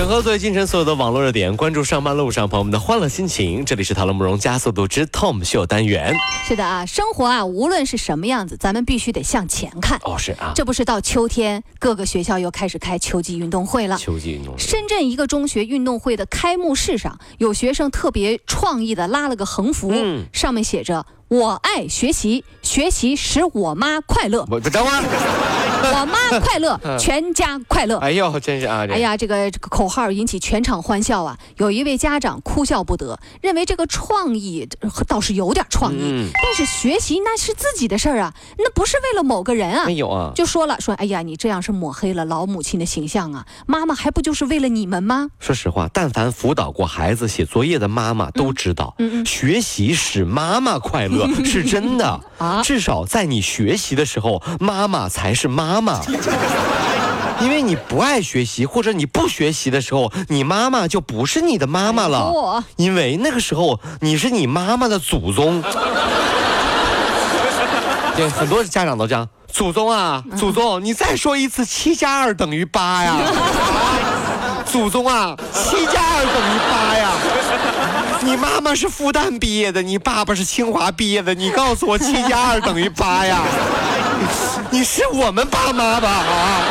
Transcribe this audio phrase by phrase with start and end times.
[0.00, 3.62] 整合最近城所有的网络热点，关注上班路上朋友们的欢乐心情。
[3.66, 6.16] 这里是《讨论慕容加速度之 Tom 秀》单元。
[6.48, 10.00] 是的啊，生活啊，无论是什么样子，咱们必须得向前看。
[10.02, 13.98] 哦，是啊，这不是到秋天，各个学校又开始开秋季运动会了。
[13.98, 14.58] 秋季运动会。
[14.58, 25.59] 深圳一个中学运动会的开幕式上，有学生特别创意的拉了个横幅，嗯上面写着“我爱学习，学习使我妈快乐，我等会儿。
[26.00, 27.98] 我妈快乐，全家快乐”。
[28.00, 28.86] 哎呦，真是啊！
[28.90, 31.36] 哎呀，这个这个口号引起全场欢笑啊！
[31.56, 39.94] 有一位家长哭笑不得，认为这个创意呃倒是有点创意，嗯但是学习那是自己的事儿啊，那不是为了某个人啊没。
[39.94, 40.32] 有啊。
[40.34, 43.46] 就说了说，哎呀，你这样是抹黑了老母亲的形象啊！
[43.66, 45.28] 妈妈还不就是为了你们吗？
[45.38, 52.20] 说实话，但凡辅导过孩子写作业的妈妈都知道，嗯嗯学习使妈妈快乐 是真的。
[52.38, 55.79] 啊至少在你学习的时候，妈妈才是妈妈。
[57.40, 62.62] 因为你不爱学习或者你不学习的时候，你妈妈就不是你的妈妈了。
[62.76, 65.62] 因为那个时候你是你妈妈的祖宗。
[68.16, 69.26] 对，很多家长都这样。
[69.50, 73.14] 祖宗啊，祖宗，你再说一次，七加二等于八呀！
[73.14, 76.00] 啊 祖宗啊，七加！
[78.22, 83.42] 你妈妈是复旦毕业的，你爸爸是清华毕业的，你告诉我七加二等于八呀？
[84.70, 86.08] 你是我们爸妈吧？
[86.08, 86.62] 啊！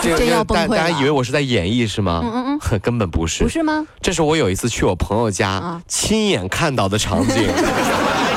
[0.02, 2.22] 这真要崩溃了大大家以为我是在演绎是吗？
[2.24, 3.86] 嗯嗯 根本不是，不是吗？
[4.00, 7.48] 这是我有一次去我朋友家、啊亲眼看到的场景。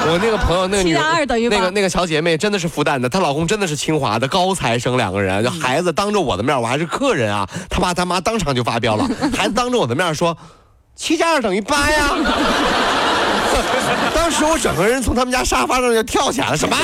[0.05, 10.37] 我那个朋友，那个女七加二等于八那个那个小姐妹真的是复旦的，她老公真的是清华的高材生，两个人，孩子当着我的面，我还是客人啊，他爸他妈当场就发飙了，孩子当着我的面说，
[10.95, 12.09] 七加二等于八呀。
[14.15, 16.75] 当时我整个人从他们家沙发上就跳起来了，什么？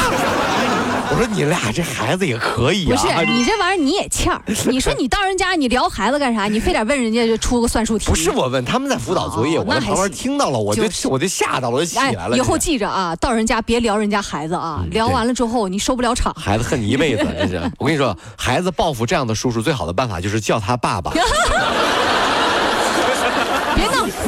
[1.12, 4.40] 我说你俩这孩子也可以啊不啊，是你这玩意儿你也欠儿。
[4.68, 6.46] 你说你到人家你聊孩子干啥？
[6.46, 8.06] 你非得问人家就出个算术题？
[8.06, 16.31] 不是我问，他们在辅导作业，哦我在旁边听到了，我就就是我就吓到了，我就起哎来了。，以后记着啊，到人家别聊人家孩子啊，聊完了之后你收不了场。
[16.36, 17.59] 孩子恨你一辈子，真是。
[17.80, 21.12] 我跟你说，孩子报复这样的叔叔，最好的办法就是叫他爸爸。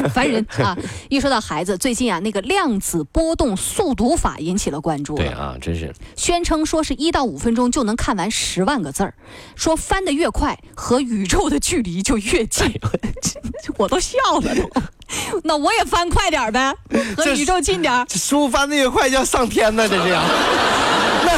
[0.10, 0.76] 烦人啊！
[1.08, 5.16] 一说到孩子，最近啊，那个量子波动速读法引起了关注。
[5.16, 5.92] 对，啊，真是。
[6.16, 9.14] 宣称说是一到五分钟就能看完十万个字儿，
[9.54, 12.72] 说翻得越快，和宇宙的距离就越近。
[13.78, 14.70] 我都笑了都。
[15.44, 16.74] 那我也翻快点呗，
[17.16, 18.04] 和宇宙近点儿。
[18.08, 20.22] 这书翻得越快就要上天呢，这是 呀。
[21.24, 21.30] 那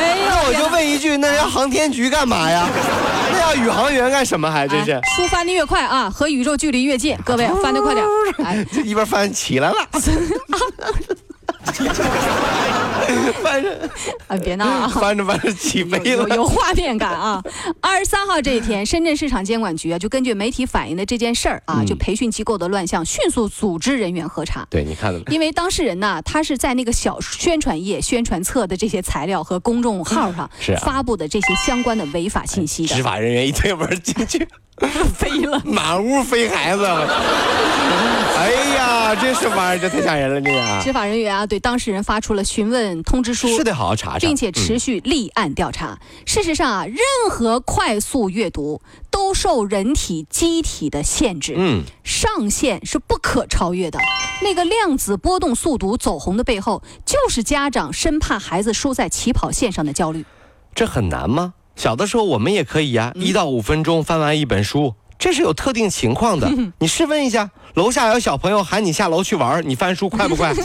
[0.00, 2.68] 哎我就问一句，那要航天局干嘛呀？
[3.32, 4.50] 那要宇航员干什么？
[4.50, 5.00] 还真是哎。
[5.16, 7.16] 书翻得越快啊，和宇宙距离越近。
[7.24, 8.04] 各位翻得快点。
[8.44, 9.76] 哎， 这一边翻起来了，
[13.42, 13.90] 翻着
[14.26, 14.88] 啊别闹啊！
[14.88, 16.04] 翻着翻着起飞了。
[16.06, 17.42] 有有画面感啊！
[17.80, 24.66] 二十三号这一天，深圳市场监管局啊，就根据媒体反映的这件事儿啊，嗯就培训机构的乱象，迅速组织人员核查。
[24.70, 25.34] 对，你看了没？
[25.34, 30.48] 因为当事人呢，他是在那个小宣传页、宣传册的这些材料和公众号上
[30.80, 34.46] 发布的这些相关的违法信息的，执法人员一推门进去，
[35.14, 35.60] 飞了。
[35.64, 36.86] 满屋飞孩子。
[39.34, 39.80] 什么玩意儿？
[39.80, 40.82] 这太吓人了，这个。
[40.82, 45.98] 执法人员啊，对当事人发出了询问通知书，是得好好查查，并且持嗯续立案调查。
[46.26, 46.98] 事实上啊，任
[47.30, 51.54] 何快速阅读都受人体机体的限制。
[51.56, 53.98] 嗯，上限是不可超越的。
[54.42, 60.24] 那个量子波动速读走红的背后，就是家长生怕孩子输在起跑线上的焦虑。
[60.74, 61.54] 这很难吗？
[61.74, 66.50] 小的时候我们也可以呀、一到五分钟翻完一本书，这是有特定情况的。
[66.80, 70.52] 你试问一下，楼下有小朋友喊你下楼去玩，你翻书快不快？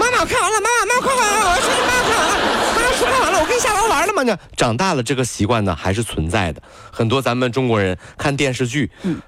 [0.00, 2.34] 妈妈，我看完了，妈妈，妈妈快快快，我要出去，妈妈看完了，
[2.74, 4.22] 妈妈书看完了，我跟你下楼玩了吗？
[4.22, 6.62] 呢， 长大了这个习惯呢还是存在的。
[6.90, 9.20] 很多咱们中国人看电视剧，嗯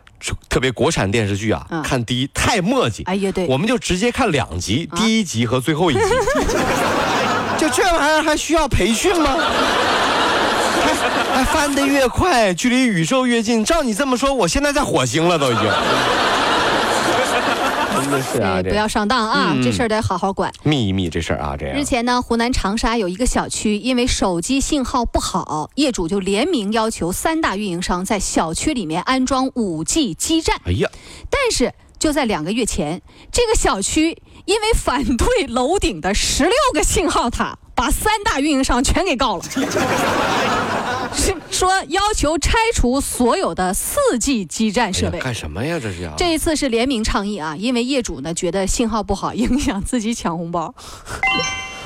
[0.49, 6.01] 特别国产电视剧啊，嗯看第一太墨迹，哎呀，对，我们就直接看两集，啊第一集和最后一集。
[7.59, 9.37] 就这玩意儿还需要培训吗？
[11.37, 13.63] 还还翻得越快，距离宇宙越近。
[13.63, 15.65] 照你这么说，我现在在火星了都已经。
[18.01, 20.51] 真的是啊，不要上当啊，嗯这事儿得好好管。
[20.63, 30.57] 秘密这事儿啊，这样日前呢，湖南长沙有一个小区因为手机信号不好，业主就联名要求三大运营商在小区里面安装 5G 基站。
[30.65, 30.89] 哎呀，
[31.29, 34.17] 但是就在两个月前，这个小区
[34.47, 39.45] 因为反对楼顶的十六个信号塔，把三大运营商全给告了。
[41.17, 45.19] 是 说要求拆除所有的四 G 基站设备。
[45.19, 45.81] 干什么呀？
[45.83, 50.75] 这是要这一次是联名倡议啊，因为业主呢觉得信号不好，影响自己抢红包。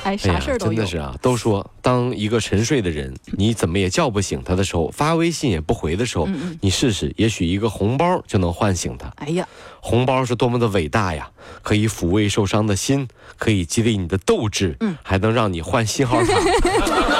[0.03, 0.73] 哎，哎啥事儿都有。
[0.73, 9.11] 真的是啊，都说当一个沉睡的人，你怎么也叫不醒他的时候，发微信也不回的时候，嗯你试试，也许一个红包就能唤醒他。
[9.17, 9.47] 哎呀，
[9.79, 11.29] 红包是多么的伟大呀！
[11.61, 13.07] 可以抚慰受伤的心，
[13.37, 16.33] 可以激励你的斗志，嗯还能让你换信号塔。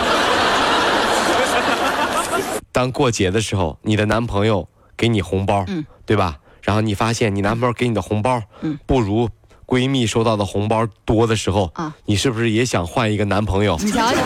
[2.72, 6.38] 当过节的时候，你的男朋友给你红包，嗯对吧？
[6.62, 9.30] 然后你发现你男朋友给你的红包，嗯不如
[9.66, 13.78] 闺蜜收到的红包多的时候，啊你是不是也想换一个男朋友？
[13.82, 14.18] 你瞧瞧，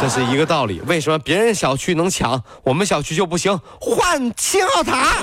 [0.00, 0.80] 这是一个道理。
[0.86, 3.60] 为什么别人小区能抢，我们小区就不行？
[3.80, 5.18] 换信号塔！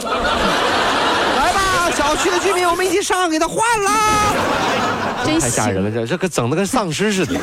[1.38, 3.92] 来吧，小区的居民，我们一起上，给他换了。
[5.26, 7.34] 真太吓人了，这这个整的跟丧尸似的。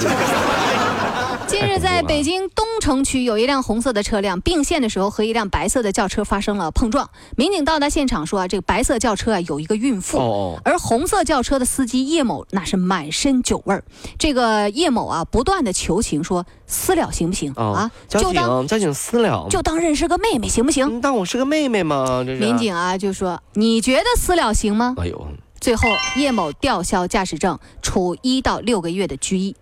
[1.58, 7.08] 近日，在北京东城区有一辆红色的车辆并线的时候和一辆白色的轿车发生了碰撞。
[7.34, 13.82] 民警到达现场说啊，这个白色轿车啊有一个孕妇，而红色轿车的司机叶某那是满身酒味儿。
[14.18, 17.90] 这个叶某啊不断的求情说私了行不行、哦啊？
[18.06, 20.86] 交就当警，交警私了，就当认识个妹妹行不行？
[20.86, 22.22] 嗯当我是个妹妹吗？
[22.22, 22.58] 这是民。
[22.58, 24.94] 警啊就说你觉得私了行吗？
[24.98, 25.26] 哎呦，
[25.58, 29.56] 最后叶某吊销驾驶证，处一到六个月的拘役。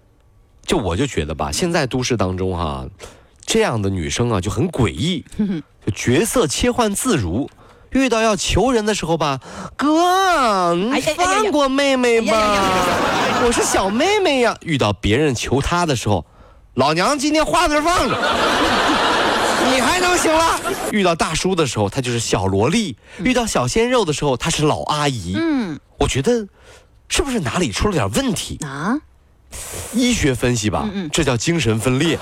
[0.65, 2.87] 就我就觉得吧，现在都市当中哈、
[3.45, 5.25] 这样的女生啊就很诡异，
[5.87, 7.49] 就角色切换自如。
[7.91, 9.39] 遇到要求人的时候吧，
[9.77, 12.35] 哥，你放过妹妹吧，
[13.47, 14.57] 我是小妹妹呀。
[14.63, 16.27] 遇到别人求她的时候，
[16.75, 18.17] 老娘今天话字放着，
[19.73, 20.61] 你还能行了。
[20.91, 25.35] 遇到大叔的时候，她就是小萝莉；遇到小鲜肉的时候，她是老阿姨。
[25.39, 26.49] 嗯我觉得
[27.09, 28.59] 是不是哪里出了点问题？
[28.67, 28.99] 啊，
[29.93, 31.11] 医学分析吧，嗯嗯。
[31.13, 32.19] 这叫精神分裂，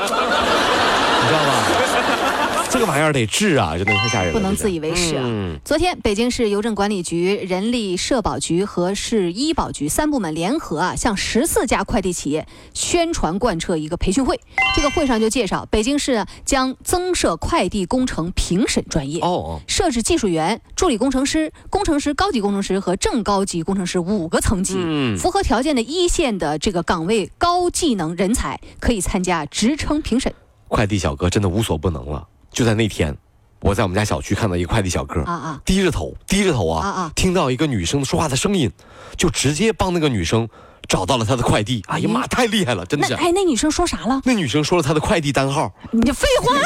[2.82, 14.40] 个玩意儿得治啊，真的太吓人了，不能自以为是啊嗯，昨天，北京市邮政管理局、人力社保局和市医保局三部门联合啊，向十四家快递企业宣传贯彻一个培训会。
[14.75, 19.20] 这个会上就介绍，北京市啊将增设快递工程评审专业。
[19.20, 24.75] 哦哦，设置技术员、助理工程师、工程师、高级工程师和正高级工程师五个层级。
[24.76, 30.32] 嗯符合条件的一线的这个岗位高技能人才可以参加职称评审
[30.69, 32.26] 快递小哥真的无所不能了。
[32.52, 33.16] 就在那天，
[33.60, 35.60] 我在我们家小区看到一个快递小哥啊啊！
[35.64, 38.70] 低着头，低着头啊，啊啊听到一个女生说话的声音，
[39.16, 40.49] 就直接帮那个女生
[40.88, 41.82] 找到了她的快递。
[41.88, 43.14] 哎呀妈，太厉害了，真的是。
[43.14, 44.20] 那哎，那女生说啥了？
[44.25, 46.62] 那女生说了她的快递单号，你这废话你！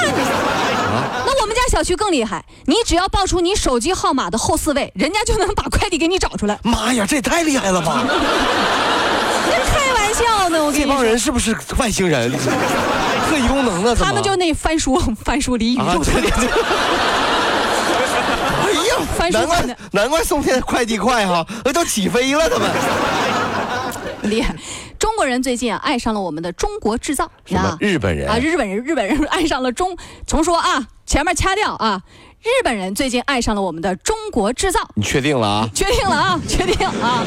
[0.87, 6.59] 啊那我们家小区更厉害，你只要报出你手机号码的后四位，人家就能把快递给你找出来。
[6.62, 8.03] 妈呀，这也太厉害了吧！
[9.47, 12.33] 这开玩笑呢，我跟你这帮，人是不是外星人？
[13.28, 13.94] 特异功能呢？
[13.94, 16.49] 他们就那翻书，翻书离宇啊，宙特别近。
[18.62, 22.70] 哎呀，翻书难怪难怪送件快递快哈，那都起飞了，他们。
[24.31, 24.55] 厉害！
[24.99, 29.96] 中国人最近啊爱上了我们的中国制造什么日本人啊，日本人日本人爱上了中，
[30.26, 32.00] 重说啊，前面掐掉啊，
[32.47, 35.69] 日本人最近爱上了我们的中国制造，你确定了啊？
[35.75, 37.25] 确定了啊， 确定啊，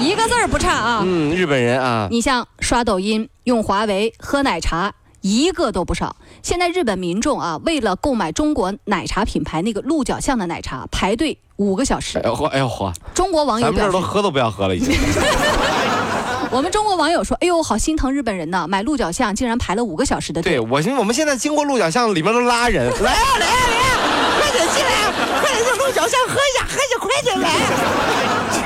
[0.00, 1.02] 一个字儿不差啊。
[1.06, 6.16] 嗯，日本人啊，你像刷抖音、用华为、喝奶茶，一个都不少。
[6.42, 12.28] 现在日本民众啊，为了购买中国奶茶品牌那个鹿角巷的奶茶，排队五个小时哎。
[12.28, 14.92] 呦嚯，哎呦嚯，中国网友咱们这，儿都喝都不要喝了，已经。
[16.50, 20.52] 我们中国网友说：“哎呦，好心疼日本人呐，买鹿角巷竟然排了五个小时的队。
[20.52, 24.15] 对我现我们现在经过鹿角巷里面都拉人，来啊来啊来啊，
[24.56, 27.50] 快点进来，快点让鹿角巷喝一下，喝一下，快点来。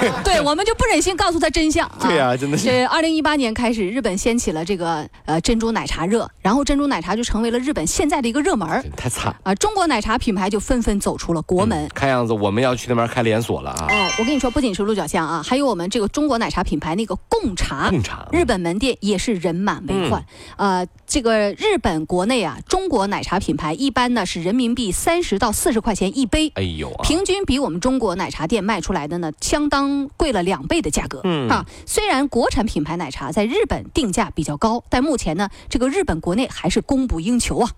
[0.25, 1.99] 对，我们就不忍心告诉他真相啊。
[2.01, 9.35] 对呀真的是这二零一八年开始，日本掀起了这个呃珍珠奶茶热，然后珍珠奶茶就成为了日本现在的一个热门儿太惨。
[9.43, 9.55] 啊。
[9.57, 11.87] 中国奶茶品牌就纷纷走出了国门。
[11.95, 13.87] 看样子我们要去那边开连锁了啊！
[13.91, 20.25] 哎，我跟你说，不仅是鹿角巷啊，还有我们这个中国奶茶品牌那个贡茶，贡茶日本门店也是人满为患。
[20.57, 26.53] 呃，这个日本国内啊，中国奶茶品牌一般呢是人民币三十到四十块钱一杯。
[26.55, 31.21] 哎呦啊，平均比我们中国奶茶店卖出来的呢，相当贵了两倍的价格。
[31.25, 37.71] 嗯啊，虽然国产品牌奶茶在日本定价比较高，但目前呢，这个日本国内还是供不应求啊。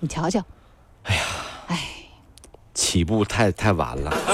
[0.00, 0.42] 你瞧瞧，
[1.04, 1.22] 哎呀，
[1.68, 1.78] 哎
[2.72, 4.10] 起步太太晚了，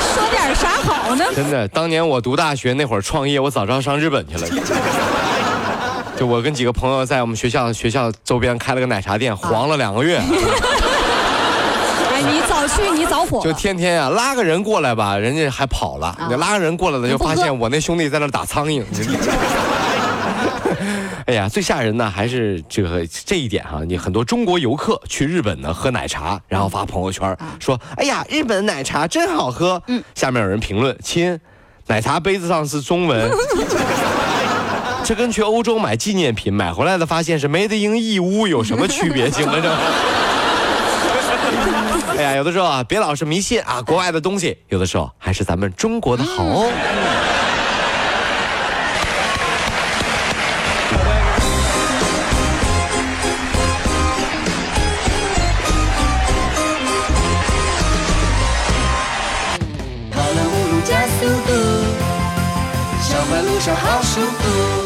[0.00, 1.24] 说点啥好呢？
[1.36, 1.68] 真的。
[1.68, 4.48] 当年我读大学那会儿创业，我早知道上日本去了。
[6.16, 10.20] 就我跟几个朋友在我们学校学校周边开了个奶茶店，黄了两个月。
[12.78, 13.52] 哎，你早去去你着火就。
[13.52, 16.16] 天天啊拉个人过来吧，人家还跑了。
[16.28, 18.82] 你拉个人过来了，就发现我那兄弟在那打苍蝇。
[21.26, 31.40] 哎呀，最吓人的还是这个这一点哈、你很多中国游客去日本呢喝奶茶，然后发朋友圈说：“哎呀，日本奶茶真好喝。”嗯下面有人评论：“亲，
[31.86, 33.30] 奶茶杯子上是中文。
[35.02, 39.58] ”这跟去欧洲买纪念品买回来的发现是 Made in 义乌有什么区别性呢？
[39.62, 39.70] 这。
[42.16, 46.70] 哎呀，有的时候啊，别老是迷信啊，国外的东西，有的时候还是咱们中国的好哦。
[60.12, 61.52] 跑了五路加速度，
[63.02, 64.83] 小马路上好舒服。